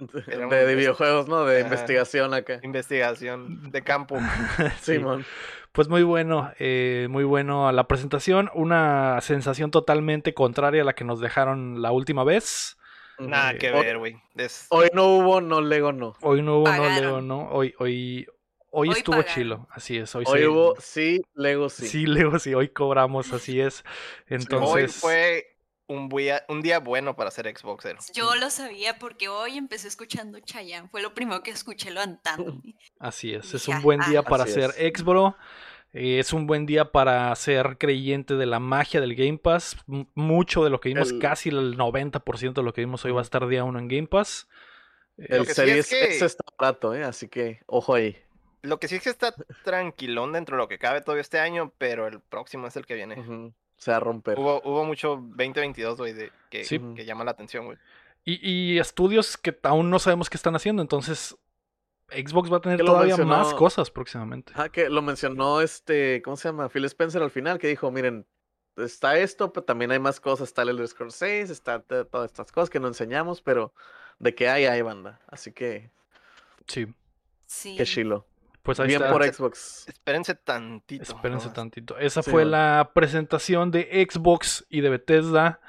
[0.00, 0.06] un-
[0.50, 1.44] De, de videojuegos, ¿no?
[1.44, 2.58] De investigación acá.
[2.62, 4.18] investigación de campo.
[4.80, 4.94] Sí.
[4.94, 5.24] Simón.
[5.72, 8.50] Pues muy bueno, eh, muy bueno a la presentación.
[8.54, 12.76] Una sensación totalmente contraria a la que nos dejaron la última vez.
[13.18, 14.16] Nada que hoy- ver, güey.
[14.36, 16.14] Es- Hoy no hubo, no Lego, no.
[16.22, 16.88] Hoy no hubo, no.
[17.00, 17.48] Leo, no.
[17.50, 18.26] Hoy, hoy,
[18.70, 19.66] hoy, Hoy estuvo chilo.
[19.70, 20.14] Así es.
[20.14, 21.86] Hoy, Hoy se- hubo, sí, Lego, sí.
[21.88, 23.84] Sí, Leo, sí, hoy cobramos, así es.
[24.30, 25.56] Hoy Entonces, fue
[25.88, 27.96] un día, un día bueno para ser Xboxer.
[28.12, 30.88] Yo lo sabía porque hoy empecé escuchando Chayanne.
[30.90, 32.76] Fue lo primero que escuché levantándome.
[33.00, 33.54] así es.
[33.54, 34.08] Es un buen "Ah".
[34.10, 34.70] día para Así ser.
[34.94, 35.34] Xbro.
[35.94, 39.76] Eh, es un buen día para ser creyente de la magia del Game Pass.
[39.88, 43.12] M- mucho de lo que vimos, El- casi el 90% de lo que vimos hoy
[43.12, 44.48] va a estar día uno en Game Pass.
[45.16, 47.04] Eh, El sí es Series que- X está barato, ¿eh?
[47.04, 48.16] Así que, ojo ahí.
[48.62, 51.72] Lo que sí es que está tranquilón dentro de lo que cabe todavía este año,
[51.78, 53.18] pero el próximo es el que viene.
[53.20, 53.52] Ujú.
[53.76, 54.38] Se va a romper.
[54.38, 56.14] Hubo, hubo mucho 2022, güey,
[56.50, 56.80] que, Sí.
[56.96, 57.78] que llama la atención, güey.
[58.24, 60.82] Y, y estudios que aún no sabemos qué están haciendo.
[60.82, 61.36] Entonces,
[62.10, 64.52] Xbox va a tener todavía mencionó- más cosas próximamente.
[64.54, 66.68] Ajá, que lo mencionó este, ¿cómo se llama?
[66.68, 68.26] Phil Spencer al final, que dijo, miren,
[68.76, 72.50] está esto, pero también hay más cosas, está el Elder Scrolls 6, está todas estas
[72.52, 73.72] cosas que no enseñamos, pero
[74.18, 75.20] de que hay, hay banda.
[75.28, 75.90] Así que,
[76.66, 76.86] Sí.
[77.46, 77.76] Sí.
[77.76, 78.26] qué chilo.
[78.62, 79.12] Pues ahí Bien está.
[79.12, 79.88] por Xbox.
[79.88, 81.02] Espérense tantito.
[81.02, 81.54] Espérense nomás.
[81.54, 81.96] tantito.
[81.98, 85.60] Esa Sí, fue la presentación de Xbox y de Bethesda.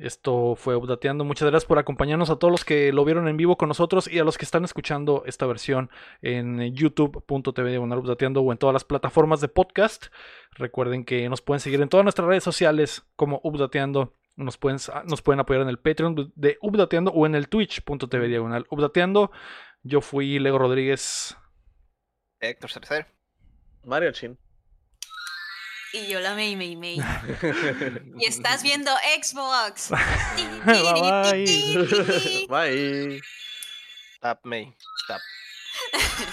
[0.00, 1.24] Esto fue Updateando.
[1.24, 4.18] Muchas gracias por acompañarnos a todos los que lo vieron en vivo con nosotros y
[4.18, 5.90] a los que están escuchando esta versión
[6.22, 10.06] en youtube.tv diagonal Updateando o en todas las plataformas de podcast.
[10.52, 14.14] Recuerden que nos pueden seguir en todas nuestras redes sociales como Updateando.
[14.36, 18.66] Nos pueden, nos pueden apoyar en el Patreon de Updateando o en el twitch.tv diagonal
[18.70, 19.30] Updateando.
[19.82, 21.36] Yo fui Lego Rodríguez.
[22.40, 23.06] Héctor Cercer.
[23.84, 24.38] Mario Chin.
[25.92, 27.00] Y yo la May, May, May.
[28.18, 29.90] y estás viendo Xbox.
[30.64, 32.46] bye bye.
[32.48, 33.20] Bye.
[34.20, 34.72] Tap May.
[35.08, 35.20] Tap.